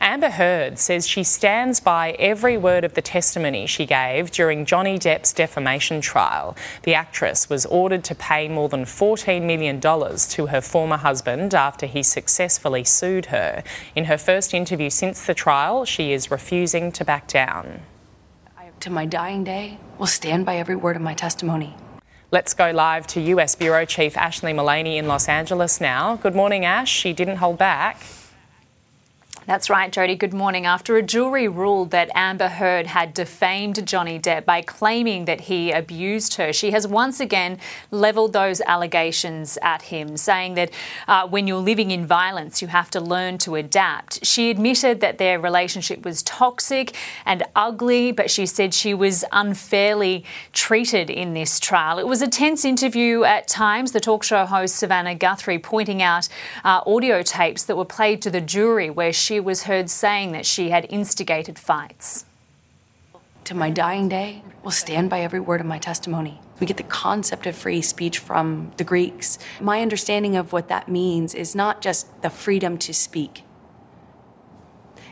Amber 0.00 0.30
Heard 0.30 0.78
says 0.78 1.08
she 1.08 1.24
stands 1.24 1.80
by 1.80 2.12
every 2.12 2.56
word 2.56 2.84
of 2.84 2.94
the 2.94 3.02
testimony 3.02 3.66
she 3.66 3.84
gave 3.84 4.30
during 4.30 4.64
Johnny 4.64 4.96
Depp's 4.96 5.32
defamation 5.32 6.00
trial. 6.00 6.56
The 6.84 6.94
actress 6.94 7.50
was 7.50 7.66
ordered 7.66 8.04
to 8.04 8.14
pay 8.14 8.48
more 8.48 8.68
than 8.68 8.84
$14 8.84 9.42
million 9.42 9.80
to 9.80 10.46
her 10.46 10.60
former 10.60 10.96
husband 10.96 11.52
after 11.52 11.86
he 11.86 12.04
successfully 12.04 12.84
sued 12.84 13.26
her. 13.26 13.64
In 13.96 14.04
her 14.04 14.18
first 14.18 14.54
interview 14.54 14.88
since 14.88 15.26
the 15.26 15.34
trial, 15.34 15.84
she 15.84 16.12
is 16.12 16.30
refusing 16.30 16.92
to 16.92 17.04
back 17.04 17.26
down. 17.26 17.80
To 18.80 18.90
my 18.90 19.06
dying 19.06 19.42
day, 19.42 19.78
will 19.98 20.06
stand 20.06 20.46
by 20.46 20.56
every 20.56 20.76
word 20.76 20.94
of 20.94 21.02
my 21.02 21.14
testimony. 21.14 21.74
Let's 22.30 22.54
go 22.54 22.70
live 22.70 23.08
to 23.08 23.20
US 23.20 23.56
Bureau 23.56 23.84
Chief 23.84 24.16
Ashley 24.16 24.52
Mullany 24.52 24.98
in 24.98 25.08
Los 25.08 25.28
Angeles 25.28 25.80
now. 25.80 26.14
Good 26.14 26.36
morning, 26.36 26.64
Ash. 26.64 26.88
She 26.88 27.12
didn't 27.12 27.38
hold 27.38 27.58
back. 27.58 28.00
That's 29.46 29.70
right, 29.70 29.90
Jodie. 29.90 30.18
Good 30.18 30.34
morning. 30.34 30.66
After 30.66 30.98
a 30.98 31.02
jury 31.02 31.48
ruled 31.48 31.90
that 31.92 32.10
Amber 32.14 32.48
Heard 32.48 32.86
had 32.86 33.14
defamed 33.14 33.86
Johnny 33.86 34.18
Depp 34.20 34.44
by 34.44 34.60
claiming 34.60 35.24
that 35.24 35.42
he 35.42 35.72
abused 35.72 36.34
her, 36.34 36.52
she 36.52 36.70
has 36.72 36.86
once 36.86 37.18
again 37.18 37.58
levelled 37.90 38.34
those 38.34 38.60
allegations 38.60 39.56
at 39.62 39.82
him, 39.82 40.18
saying 40.18 40.52
that 40.54 40.70
uh, 41.06 41.26
when 41.26 41.46
you're 41.46 41.56
living 41.58 41.90
in 41.90 42.06
violence, 42.06 42.60
you 42.60 42.68
have 42.68 42.90
to 42.90 43.00
learn 43.00 43.38
to 43.38 43.54
adapt. 43.54 44.24
She 44.24 44.50
admitted 44.50 45.00
that 45.00 45.16
their 45.16 45.40
relationship 45.40 46.04
was 46.04 46.22
toxic 46.22 46.94
and 47.24 47.42
ugly, 47.56 48.12
but 48.12 48.30
she 48.30 48.44
said 48.44 48.74
she 48.74 48.92
was 48.92 49.24
unfairly 49.32 50.24
treated 50.52 51.08
in 51.08 51.32
this 51.32 51.58
trial. 51.58 51.98
It 51.98 52.06
was 52.06 52.20
a 52.20 52.28
tense 52.28 52.66
interview 52.66 53.24
at 53.24 53.48
times, 53.48 53.92
the 53.92 54.00
talk 54.00 54.24
show 54.24 54.44
host 54.44 54.76
Savannah 54.76 55.14
Guthrie 55.14 55.58
pointing 55.58 56.02
out 56.02 56.28
uh, 56.64 56.82
audio 56.86 57.22
tapes 57.22 57.64
that 57.64 57.76
were 57.76 57.86
played 57.86 58.20
to 58.22 58.30
the 58.30 58.42
jury 58.42 58.90
where 58.90 59.12
she 59.12 59.27
was 59.38 59.64
heard 59.64 59.90
saying 59.90 60.32
that 60.32 60.46
she 60.46 60.70
had 60.70 60.86
instigated 60.88 61.58
fights. 61.58 62.24
To 63.44 63.54
my 63.54 63.70
dying 63.70 64.08
day, 64.08 64.42
we'll 64.62 64.72
stand 64.72 65.08
by 65.08 65.20
every 65.20 65.40
word 65.40 65.60
of 65.60 65.66
my 65.66 65.78
testimony. 65.78 66.40
We 66.60 66.66
get 66.66 66.76
the 66.76 66.82
concept 66.82 67.46
of 67.46 67.56
free 67.56 67.80
speech 67.82 68.18
from 68.18 68.72
the 68.76 68.84
Greeks. 68.84 69.38
My 69.60 69.80
understanding 69.80 70.36
of 70.36 70.52
what 70.52 70.68
that 70.68 70.88
means 70.88 71.34
is 71.34 71.54
not 71.54 71.80
just 71.80 72.22
the 72.22 72.30
freedom 72.30 72.78
to 72.78 72.92
speak, 72.92 73.44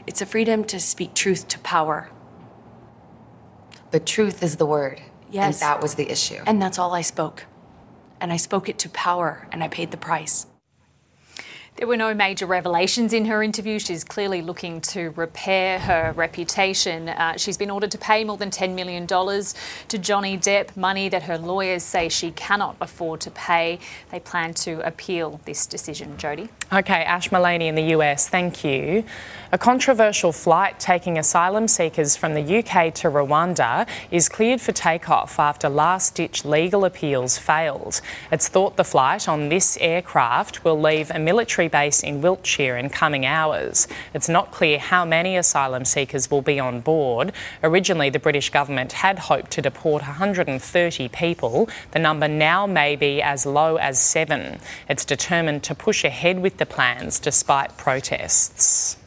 it's 0.07 0.21
a 0.21 0.27
freedom 0.27 0.65
to 0.65 0.79
speak 0.79 1.15
truth 1.15 1.49
to 1.49 1.59
power. 1.61 2.11
The 3.91 4.01
truth 4.01 4.43
is 4.43 4.57
the 4.57 4.67
word. 4.67 5.01
Yes. 5.31 5.61
And 5.61 5.69
that 5.69 5.83
was 5.83 5.95
the 5.95 6.11
issue. 6.11 6.43
And 6.47 6.63
that's 6.63 6.79
all 6.79 6.95
I 6.95 7.03
spoke. 7.03 7.45
And 8.21 8.33
I 8.33 8.37
spoke 8.37 8.69
it 8.69 8.79
to 8.81 8.89
power, 8.91 9.49
and 9.53 9.63
I 9.65 9.69
paid 9.69 9.91
the 9.91 9.97
price. 9.97 10.47
There 11.77 11.87
were 11.87 11.99
no 11.99 12.15
major 12.15 12.47
revelations 12.47 13.13
in 13.13 13.27
her 13.27 13.43
interview. 13.43 13.79
She's 13.79 14.03
clearly 14.03 14.41
looking 14.41 14.81
to 14.81 15.11
repair 15.11 15.79
her 15.81 16.15
reputation. 16.17 17.11
Uh, 17.11 17.37
she's 17.37 17.59
been 17.59 17.71
ordered 17.71 17.91
to 17.91 17.99
pay 17.99 18.25
more 18.25 18.39
than 18.39 18.49
$10 18.49 18.75
million 18.75 19.07
to 19.07 19.99
Johnny 19.99 20.39
Depp, 20.39 20.75
money 20.75 21.11
that 21.11 21.25
her 21.25 21.37
lawyers 21.37 21.83
say 21.83 22.09
she 22.09 22.31
cannot 22.31 22.77
afford 22.81 23.21
to 23.21 23.31
pay. 23.31 23.79
They 24.11 24.21
plan 24.21 24.55
to 24.55 24.81
appeal 24.87 25.39
this 25.45 25.67
decision. 25.67 26.17
Jodie? 26.17 26.49
Okay, 26.73 27.05
Ash 27.05 27.29
Mullany 27.29 27.67
in 27.67 27.75
the 27.75 27.95
US, 27.95 28.27
thank 28.27 28.65
you. 28.65 29.05
A 29.53 29.59
controversial 29.59 30.33
flight 30.33 30.81
taking 30.81 31.19
asylum 31.19 31.69
seekers 31.69 32.17
from 32.17 32.33
the 32.33 32.41
UK 32.41 32.95
to 32.95 33.11
Rwanda 33.11 33.87
is 34.11 34.31
cleared 34.31 34.63
for 34.63 34.73
takeoff 34.73 35.39
after 35.39 35.69
last 35.69 36.15
ditch 36.15 36.43
legal 36.45 36.87
appeals 36.87 37.37
failed. 37.37 38.01
It's 38.33 38.49
thought 38.49 38.77
the 38.77 38.85
flight 38.85 39.29
on 39.29 39.51
this 39.51 39.77
aircraft 39.81 40.65
will 40.65 40.81
leave 40.81 41.11
a 41.11 41.19
military 41.19 41.66
base 41.69 42.03
in 42.03 42.21
Wiltshire 42.21 42.77
in 42.77 42.91
coming 42.91 43.25
hours. 43.25 43.89
It's 44.15 44.29
not 44.29 44.53
clear 44.53 44.79
how 44.79 45.05
many 45.05 45.37
asylum 45.37 45.85
seekers 45.85 46.31
will 46.31 46.43
be 46.43 46.59
on 46.59 46.81
board. 46.81 47.33
Originally, 47.63 48.11
the 48.11 48.19
British 48.19 48.51
government 48.51 48.93
had 48.93 49.19
hoped 49.19 49.51
to 49.53 49.63
deport 49.63 50.03
130 50.03 51.09
people. 51.09 51.69
The 51.93 51.99
number 51.99 52.29
now 52.29 52.67
may 52.67 52.97
be 52.97 53.23
as 53.23 53.47
low 53.47 53.77
as 53.77 53.99
seven. 53.99 54.59
It's 54.89 55.05
determined 55.05 55.63
to 55.65 55.75
push 55.75 56.05
ahead 56.05 56.41
with 56.41 56.59
the 56.59 56.67
plans 56.67 57.19
despite 57.19 57.77
protests. 57.77 58.99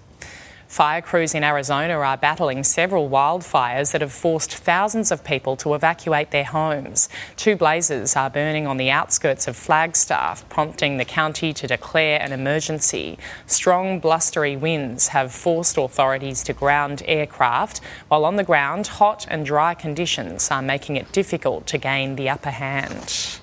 Fire 0.70 1.02
crews 1.02 1.34
in 1.34 1.44
Arizona 1.44 1.96
are 1.96 2.16
battling 2.16 2.64
several 2.64 3.10
wildfires 3.10 3.92
that 3.92 4.02
have 4.02 4.14
forced 4.14 4.54
thousands 4.54 5.12
of 5.12 5.24
people 5.24 5.56
to 5.58 5.74
evacuate 5.74 6.30
their 6.30 6.44
homes. 6.44 7.10
Two 7.36 7.56
blazes 7.56 8.16
are 8.16 8.30
burning 8.30 8.68
on 8.68 8.78
the 8.78 8.92
outskirts 8.92 9.48
of 9.48 9.58
Flagstaff, 9.58 10.48
prompting 10.48 10.98
the 10.98 11.06
county 11.06 11.54
to 11.54 11.66
declare 11.66 12.22
an 12.22 12.32
emergency. 12.32 13.18
Strong, 13.48 14.00
blustery 14.00 14.56
winds 14.56 15.08
have 15.08 15.34
forced 15.34 15.76
authorities 15.76 16.44
to 16.44 16.54
ground 16.54 17.02
aircraft, 17.08 17.82
while 18.08 18.24
on 18.24 18.36
the 18.36 18.44
ground, 18.44 18.86
hot 18.86 19.26
and 19.28 19.48
dry 19.48 19.74
conditions 19.74 20.52
are 20.52 20.62
making 20.62 20.98
it 20.98 21.12
difficult 21.12 21.66
to 21.66 21.80
gain 21.80 22.16
the 22.16 22.30
upper 22.30 22.52
hand. 22.52 23.40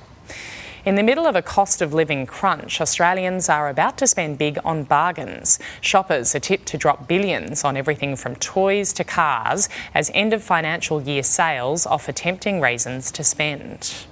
In 0.87 0.95
the 0.95 1.02
middle 1.02 1.26
of 1.26 1.35
a 1.35 1.43
cost 1.43 1.83
of 1.83 1.93
living 1.93 2.26
crunch, 2.26 2.81
Australians 2.81 3.49
are 3.49 3.69
about 3.69 3.99
to 3.99 4.07
spend 4.07 4.38
big 4.38 4.57
on 4.64 4.85
bargains. 4.85 5.59
Shoppers 5.81 6.33
are 6.37 6.38
tipped 6.38 6.66
to 6.66 6.78
drop 6.78 7.09
billions 7.09 7.64
on 7.64 7.76
everything 7.76 8.14
from 8.14 8.37
toys 8.37 8.93
to 8.93 9.02
cars 9.02 9.69
as 9.95 10.12
end 10.14 10.33
of 10.33 10.45
financial 10.45 11.02
year 11.02 11.25
sales 11.25 11.87
offer 11.87 12.12
tempting 12.12 12.61
reasons 12.61 13.11
to 13.11 13.25
spend. 13.25 14.07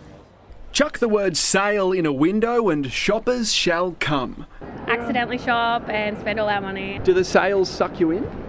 Chuck 0.73 0.99
the 0.99 1.07
word 1.07 1.37
sale 1.37 1.93
in 1.93 2.07
a 2.07 2.13
window 2.13 2.69
and 2.69 2.91
shoppers 2.91 3.53
shall 3.53 3.95
come. 4.01 4.45
Accidentally 4.89 5.39
shop 5.39 5.89
and 5.89 6.19
spend 6.19 6.41
all 6.41 6.49
our 6.49 6.61
money. 6.61 6.99
Do 7.05 7.15
the 7.15 7.23
sales 7.23 7.71
suck 7.71 8.01
you 8.01 8.11
in? 8.11 8.44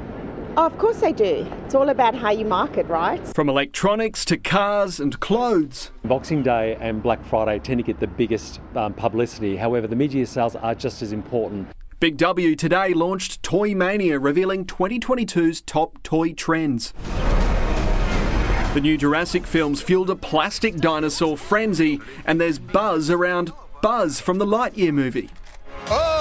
Oh, 0.58 0.66
of 0.66 0.78
course 0.78 1.02
they 1.02 1.12
do. 1.12 1.46
It's 1.66 1.76
all 1.76 1.90
about 1.90 2.16
how 2.16 2.32
you 2.32 2.46
market, 2.46 2.86
right? 2.86 3.20
From 3.36 3.50
electronics 3.50 4.24
to 4.26 4.38
cars 4.38 5.02
and 5.02 5.20
clothes. 5.20 5.92
Boxing 6.06 6.44
Day 6.44 6.78
and 6.80 7.04
Black 7.04 7.26
Friday 7.26 7.60
tend 7.60 7.80
to 7.80 7.84
get 7.84 8.00
the 8.00 8.08
biggest 8.08 8.62
um, 8.74 8.94
publicity. 8.94 9.58
However, 9.58 9.86
the 9.86 9.98
mid-year 9.98 10.26
sales 10.26 10.56
are 10.56 10.74
just 10.74 11.02
as 11.02 11.12
important. 11.12 11.68
Big 12.00 12.16
W 12.16 12.56
today 12.56 12.94
launched 12.94 13.44
Toy 13.44 13.76
Mania, 13.76 14.18
revealing 14.18 14.66
2022's 14.66 15.60
top 15.60 16.02
toy 16.04 16.32
trends. 16.32 16.94
The 18.74 18.82
new 18.82 18.98
Jurassic 18.98 19.46
films 19.46 19.82
fueled 19.82 20.10
a 20.10 20.16
plastic 20.16 20.78
dinosaur 20.78 21.38
frenzy, 21.38 22.00
and 22.26 22.40
there's 22.40 22.60
buzz 22.60 23.10
around 23.10 23.52
Buzz 23.82 24.22
from 24.22 24.38
the 24.38 24.46
Lightyear 24.46 24.94
movie. 24.94 25.30
Oh! 25.90 26.15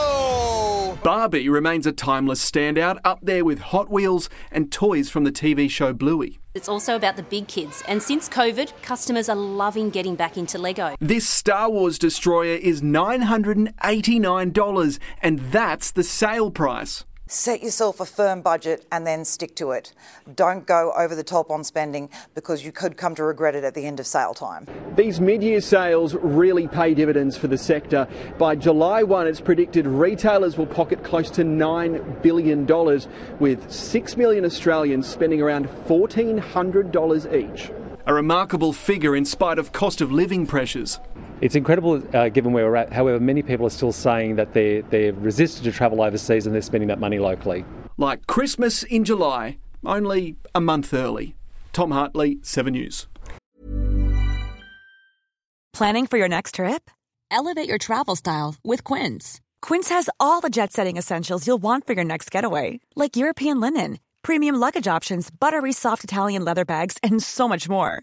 Barbie 1.04 1.48
remains 1.50 1.86
a 1.86 1.92
timeless 1.92 2.50
standout, 2.50 2.98
up 3.04 3.18
there 3.20 3.44
with 3.44 3.58
Hot 3.58 3.90
Wheels 3.90 4.30
and 4.50 4.72
toys 4.72 5.10
from 5.10 5.24
the 5.24 5.30
TV 5.30 5.68
show 5.68 5.92
Bluey. 5.92 6.38
It's 6.54 6.66
also 6.66 6.96
about 6.96 7.16
the 7.16 7.22
big 7.22 7.46
kids, 7.46 7.82
and 7.86 8.02
since 8.02 8.26
COVID, 8.26 8.72
customers 8.80 9.28
are 9.28 9.36
loving 9.36 9.90
getting 9.90 10.14
back 10.14 10.38
into 10.38 10.56
Lego. 10.56 10.94
This 11.00 11.28
Star 11.28 11.68
Wars 11.68 11.98
destroyer 11.98 12.56
is 12.56 12.80
$989, 12.80 14.98
and 15.20 15.38
that's 15.40 15.90
the 15.90 16.04
sale 16.04 16.50
price. 16.50 17.04
Set 17.34 17.64
yourself 17.64 17.98
a 17.98 18.04
firm 18.04 18.42
budget 18.42 18.86
and 18.92 19.04
then 19.04 19.24
stick 19.24 19.56
to 19.56 19.72
it. 19.72 19.92
Don't 20.36 20.64
go 20.68 20.92
over 20.96 21.16
the 21.16 21.24
top 21.24 21.50
on 21.50 21.64
spending 21.64 22.08
because 22.32 22.64
you 22.64 22.70
could 22.70 22.96
come 22.96 23.16
to 23.16 23.24
regret 23.24 23.56
it 23.56 23.64
at 23.64 23.74
the 23.74 23.84
end 23.86 23.98
of 23.98 24.06
sale 24.06 24.34
time. 24.34 24.68
These 24.94 25.20
mid 25.20 25.42
year 25.42 25.60
sales 25.60 26.14
really 26.14 26.68
pay 26.68 26.94
dividends 26.94 27.36
for 27.36 27.48
the 27.48 27.58
sector. 27.58 28.06
By 28.38 28.54
July 28.54 29.02
1, 29.02 29.26
it's 29.26 29.40
predicted 29.40 29.84
retailers 29.84 30.56
will 30.56 30.68
pocket 30.68 31.02
close 31.02 31.28
to 31.30 31.42
$9 31.42 32.22
billion, 32.22 32.66
with 33.40 33.68
6 33.68 34.16
million 34.16 34.44
Australians 34.44 35.08
spending 35.08 35.42
around 35.42 35.66
$1,400 35.66 37.34
each. 37.34 37.72
A 38.06 38.14
remarkable 38.14 38.72
figure 38.72 39.16
in 39.16 39.24
spite 39.24 39.58
of 39.58 39.72
cost 39.72 40.00
of 40.00 40.12
living 40.12 40.46
pressures. 40.46 41.00
It's 41.44 41.54
incredible 41.54 42.02
uh, 42.16 42.30
given 42.30 42.54
where 42.54 42.64
we're 42.64 42.76
at. 42.76 42.90
However, 42.90 43.20
many 43.20 43.42
people 43.42 43.66
are 43.66 43.70
still 43.78 43.92
saying 43.92 44.36
that 44.36 44.54
they're, 44.54 44.80
they're 44.80 45.12
resistant 45.12 45.64
to 45.64 45.72
travel 45.72 46.00
overseas 46.00 46.46
and 46.46 46.54
they're 46.54 46.62
spending 46.62 46.88
that 46.88 46.98
money 46.98 47.18
locally. 47.18 47.66
Like 47.98 48.26
Christmas 48.26 48.82
in 48.82 49.04
July, 49.04 49.58
only 49.84 50.36
a 50.54 50.62
month 50.62 50.94
early. 50.94 51.34
Tom 51.74 51.90
Hartley, 51.90 52.38
7 52.40 52.72
News. 52.72 53.08
Planning 55.74 56.06
for 56.06 56.16
your 56.16 56.28
next 56.28 56.54
trip? 56.54 56.90
Elevate 57.30 57.68
your 57.68 57.76
travel 57.78 58.16
style 58.16 58.54
with 58.64 58.82
Quince. 58.82 59.42
Quince 59.60 59.90
has 59.90 60.08
all 60.18 60.40
the 60.40 60.48
jet 60.48 60.72
setting 60.72 60.96
essentials 60.96 61.46
you'll 61.46 61.58
want 61.58 61.86
for 61.86 61.92
your 61.92 62.04
next 62.04 62.30
getaway, 62.30 62.80
like 62.96 63.18
European 63.18 63.60
linen, 63.60 63.98
premium 64.22 64.54
luggage 64.54 64.88
options, 64.88 65.28
buttery 65.28 65.72
soft 65.72 66.04
Italian 66.04 66.42
leather 66.42 66.64
bags, 66.64 66.96
and 67.02 67.22
so 67.22 67.46
much 67.46 67.68
more 67.68 68.02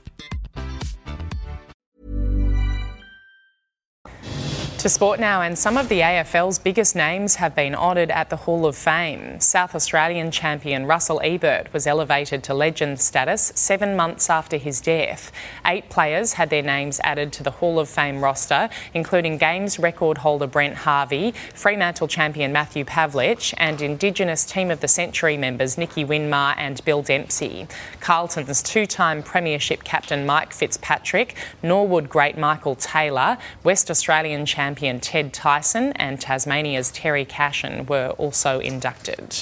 To 4.81 4.89
sport 4.89 5.19
now, 5.19 5.43
and 5.43 5.59
some 5.59 5.77
of 5.77 5.89
the 5.89 5.99
AFL's 5.99 6.57
biggest 6.57 6.95
names 6.95 7.35
have 7.35 7.53
been 7.53 7.75
honoured 7.75 8.09
at 8.09 8.31
the 8.31 8.35
Hall 8.35 8.65
of 8.65 8.75
Fame. 8.75 9.39
South 9.39 9.75
Australian 9.75 10.31
champion 10.31 10.87
Russell 10.87 11.21
Ebert 11.23 11.71
was 11.71 11.85
elevated 11.85 12.43
to 12.45 12.55
legend 12.55 12.99
status 12.99 13.51
seven 13.53 13.95
months 13.95 14.27
after 14.27 14.57
his 14.57 14.81
death. 14.81 15.31
Eight 15.67 15.91
players 15.91 16.33
had 16.33 16.49
their 16.49 16.63
names 16.63 16.99
added 17.03 17.31
to 17.33 17.43
the 17.43 17.51
Hall 17.51 17.77
of 17.77 17.89
Fame 17.89 18.23
roster, 18.23 18.69
including 18.91 19.37
Games 19.37 19.77
record 19.77 20.17
holder 20.17 20.47
Brent 20.47 20.77
Harvey, 20.77 21.35
Fremantle 21.53 22.07
champion 22.07 22.51
Matthew 22.51 22.83
Pavlich, 22.83 23.53
and 23.57 23.83
Indigenous 23.83 24.45
Team 24.45 24.71
of 24.71 24.79
the 24.79 24.87
Century 24.87 25.37
members 25.37 25.77
Nicky 25.77 26.03
Winmar 26.03 26.55
and 26.57 26.83
Bill 26.85 27.03
Dempsey. 27.03 27.67
Carlton's 27.99 28.63
two 28.63 28.87
time 28.87 29.21
Premiership 29.21 29.83
captain 29.83 30.25
Mike 30.25 30.53
Fitzpatrick, 30.53 31.35
Norwood 31.61 32.09
great 32.09 32.35
Michael 32.35 32.73
Taylor, 32.73 33.37
West 33.63 33.91
Australian 33.91 34.43
champion 34.43 34.70
champion 34.71 35.01
Ted 35.01 35.33
Tyson 35.33 35.91
and 35.97 36.21
Tasmania's 36.21 36.91
Terry 36.91 37.25
Cashion 37.25 37.85
were 37.87 38.15
also 38.17 38.59
inducted. 38.59 39.35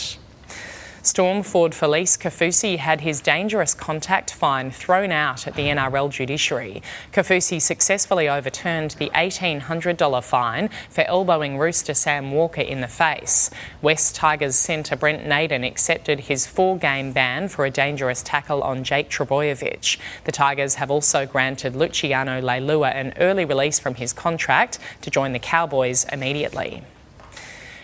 Storm 1.09 1.41
Ford 1.41 1.71
Felise 1.71 2.19
Kaufusi 2.19 2.77
had 2.77 3.01
his 3.01 3.19
dangerous 3.19 3.73
contact 3.73 4.31
fine 4.31 4.69
thrown 4.69 5.11
out 5.11 5.47
at 5.47 5.55
the 5.55 5.63
NRL 5.63 6.11
judiciary. 6.11 6.83
Kaufusi 7.11 7.59
successfully 7.59 8.29
overturned 8.29 8.91
the 8.91 9.09
$1,800 9.15 10.23
fine 10.23 10.69
for 10.91 11.01
elbowing 11.05 11.57
rooster 11.57 11.95
Sam 11.95 12.31
Walker 12.31 12.61
in 12.61 12.81
the 12.81 12.87
face. 12.87 13.49
West 13.81 14.13
Tigers 14.13 14.55
centre 14.55 14.95
Brent 14.95 15.25
Naden 15.25 15.63
accepted 15.63 16.19
his 16.19 16.45
four 16.45 16.77
game 16.77 17.11
ban 17.11 17.49
for 17.49 17.65
a 17.65 17.71
dangerous 17.71 18.21
tackle 18.21 18.61
on 18.61 18.83
Jake 18.83 19.09
Trbojevic. 19.09 19.97
The 20.25 20.31
Tigers 20.31 20.75
have 20.75 20.91
also 20.91 21.25
granted 21.25 21.75
Luciano 21.75 22.39
Leilua 22.39 22.93
an 22.93 23.15
early 23.17 23.45
release 23.45 23.79
from 23.79 23.95
his 23.95 24.13
contract 24.13 24.77
to 25.01 25.09
join 25.09 25.33
the 25.33 25.39
Cowboys 25.39 26.05
immediately. 26.11 26.83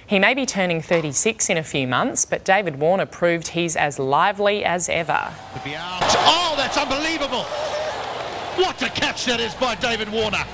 He 0.07 0.19
may 0.19 0.35
be 0.35 0.45
turning 0.45 0.81
36 0.81 1.49
in 1.49 1.57
a 1.57 1.63
few 1.63 1.87
months, 1.87 2.25
but 2.25 2.45
David 2.45 2.79
Warner 2.79 3.07
proved 3.07 3.49
he's 3.49 3.75
as 3.75 3.97
lively 3.97 4.63
as 4.63 4.87
ever. 4.87 5.33
Oh, 5.65 6.53
that's 6.55 6.77
unbelievable! 6.77 7.43
What 8.63 8.81
a 8.83 8.89
catch 8.89 9.25
that 9.25 9.39
is 9.39 9.55
by 9.55 9.75
David 9.75 10.09
Warner! 10.09 10.45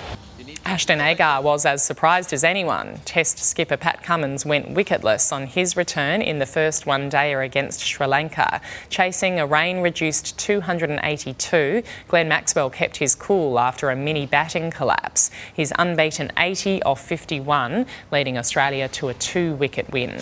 Ashton 0.64 1.02
Agar 1.02 1.42
was 1.42 1.66
as 1.66 1.84
surprised 1.84 2.32
as 2.32 2.44
anyone. 2.44 3.00
Test 3.04 3.40
skipper 3.40 3.78
Pat 3.78 4.04
Cummins 4.04 4.46
went 4.46 4.74
wicketless 4.76 5.34
on 5.34 5.48
his 5.48 5.76
return 5.76 6.22
in 6.22 6.38
the 6.38 6.46
first 6.46 6.86
one 6.86 7.10
dayer 7.10 7.44
against 7.44 7.82
Sri 7.82 8.06
Lanka. 8.06 8.62
Chasing 8.90 9.40
a 9.40 9.46
rain 9.46 9.82
reduced 9.82 10.38
282, 10.38 11.84
Glenn 12.08 12.28
Maxwell 12.28 12.70
kept 12.70 12.98
his 12.98 13.16
cool 13.16 13.60
after 13.60 13.90
a 13.90 13.96
mini 13.96 14.28
batting 14.28 14.70
collapse. 14.70 15.32
His 15.52 15.74
unbeaten 15.80 16.32
80 16.38 16.84
off 16.84 17.02
51, 17.02 17.88
leading 18.12 18.38
Australia 18.38 18.88
to 18.90 19.10
a 19.10 19.16
two 19.16 19.56
wicket 19.56 19.92
win. 19.92 20.22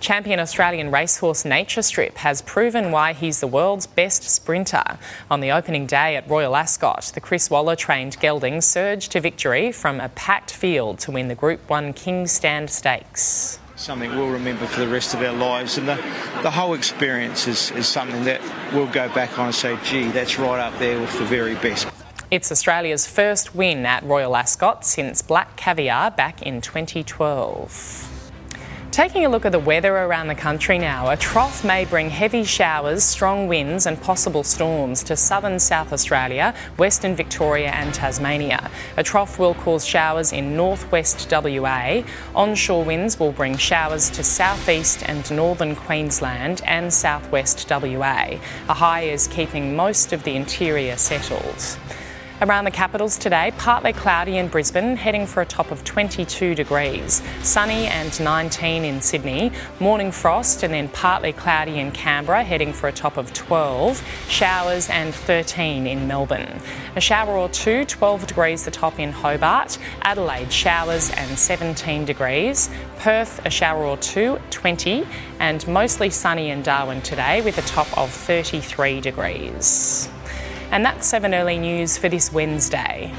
Champion 0.00 0.40
Australian 0.40 0.90
racehorse 0.90 1.44
Nature 1.44 1.82
Strip 1.82 2.16
has 2.16 2.40
proven 2.40 2.90
why 2.90 3.12
he's 3.12 3.40
the 3.40 3.46
world's 3.46 3.86
best 3.86 4.22
sprinter. 4.22 4.82
On 5.30 5.40
the 5.40 5.52
opening 5.52 5.86
day 5.86 6.16
at 6.16 6.28
Royal 6.28 6.56
Ascot, 6.56 7.12
the 7.14 7.20
Chris 7.20 7.50
Waller 7.50 7.76
trained 7.76 8.18
gelding 8.18 8.62
surged 8.62 9.12
to 9.12 9.20
victory 9.20 9.70
from 9.72 10.00
a 10.00 10.08
packed 10.08 10.52
field 10.52 10.98
to 11.00 11.10
win 11.10 11.28
the 11.28 11.34
Group 11.34 11.68
1 11.68 11.92
King's 11.92 12.32
Stand 12.32 12.70
Stakes 12.70 13.58
something 13.76 14.10
we'll 14.10 14.28
remember 14.28 14.66
for 14.66 14.80
the 14.80 14.88
rest 14.88 15.14
of 15.14 15.22
our 15.22 15.32
lives. 15.32 15.78
And 15.78 15.88
the, 15.88 15.94
the 16.42 16.50
whole 16.50 16.74
experience 16.74 17.48
is, 17.48 17.70
is 17.70 17.88
something 17.88 18.24
that 18.24 18.42
we'll 18.74 18.86
go 18.86 19.08
back 19.14 19.38
on 19.38 19.46
and 19.46 19.54
say, 19.54 19.78
gee, 19.82 20.08
that's 20.08 20.38
right 20.38 20.60
up 20.60 20.78
there 20.78 21.00
with 21.00 21.18
the 21.18 21.24
very 21.24 21.54
best. 21.54 21.88
It's 22.30 22.52
Australia's 22.52 23.06
first 23.06 23.54
win 23.54 23.86
at 23.86 24.02
Royal 24.02 24.36
Ascot 24.36 24.84
since 24.84 25.22
Black 25.22 25.56
Caviar 25.56 26.10
back 26.10 26.42
in 26.42 26.60
2012. 26.60 28.19
Taking 29.00 29.24
a 29.24 29.30
look 29.30 29.46
at 29.46 29.52
the 29.52 29.58
weather 29.58 29.96
around 29.96 30.28
the 30.28 30.34
country 30.34 30.78
now, 30.78 31.08
a 31.08 31.16
trough 31.16 31.64
may 31.64 31.86
bring 31.86 32.10
heavy 32.10 32.44
showers, 32.44 33.02
strong 33.02 33.48
winds, 33.48 33.86
and 33.86 33.98
possible 33.98 34.44
storms 34.44 35.02
to 35.04 35.16
southern 35.16 35.58
South 35.58 35.94
Australia, 35.94 36.54
western 36.76 37.16
Victoria, 37.16 37.70
and 37.70 37.94
Tasmania. 37.94 38.70
A 38.98 39.02
trough 39.02 39.38
will 39.38 39.54
cause 39.54 39.86
showers 39.86 40.34
in 40.34 40.54
northwest 40.54 41.32
WA. 41.32 42.02
Onshore 42.34 42.84
winds 42.84 43.18
will 43.18 43.32
bring 43.32 43.56
showers 43.56 44.10
to 44.10 44.22
southeast 44.22 45.02
and 45.08 45.30
northern 45.30 45.74
Queensland 45.74 46.60
and 46.66 46.92
southwest 46.92 47.70
WA. 47.70 48.38
A 48.68 48.74
high 48.74 49.04
is 49.04 49.28
keeping 49.28 49.74
most 49.74 50.12
of 50.12 50.24
the 50.24 50.36
interior 50.36 50.98
settled. 50.98 51.78
Around 52.42 52.64
the 52.64 52.70
capitals 52.70 53.18
today, 53.18 53.52
partly 53.58 53.92
cloudy 53.92 54.38
in 54.38 54.48
Brisbane, 54.48 54.96
heading 54.96 55.26
for 55.26 55.42
a 55.42 55.44
top 55.44 55.70
of 55.70 55.84
22 55.84 56.54
degrees. 56.54 57.22
Sunny 57.42 57.86
and 57.86 58.18
19 58.18 58.82
in 58.82 59.02
Sydney. 59.02 59.52
Morning 59.78 60.10
frost 60.10 60.62
and 60.62 60.72
then 60.72 60.88
partly 60.88 61.34
cloudy 61.34 61.78
in 61.78 61.92
Canberra, 61.92 62.42
heading 62.42 62.72
for 62.72 62.88
a 62.88 62.92
top 62.92 63.18
of 63.18 63.30
12. 63.34 64.02
Showers 64.30 64.88
and 64.88 65.14
13 65.14 65.86
in 65.86 66.08
Melbourne. 66.08 66.62
A 66.96 67.00
shower 67.02 67.36
or 67.36 67.50
two, 67.50 67.84
12 67.84 68.28
degrees 68.28 68.64
the 68.64 68.70
top 68.70 68.98
in 68.98 69.12
Hobart. 69.12 69.76
Adelaide, 70.00 70.50
showers 70.50 71.10
and 71.10 71.38
17 71.38 72.06
degrees. 72.06 72.70
Perth, 73.00 73.44
a 73.44 73.50
shower 73.50 73.84
or 73.84 73.98
two, 73.98 74.40
20. 74.48 75.06
And 75.40 75.68
mostly 75.68 76.08
sunny 76.08 76.48
in 76.48 76.62
Darwin 76.62 77.02
today 77.02 77.42
with 77.42 77.58
a 77.58 77.62
top 77.62 77.98
of 77.98 78.10
33 78.10 79.02
degrees. 79.02 80.08
And 80.70 80.84
that's 80.84 81.06
7 81.06 81.34
Early 81.34 81.58
News 81.58 81.98
for 81.98 82.08
this 82.08 82.32
Wednesday. 82.32 83.12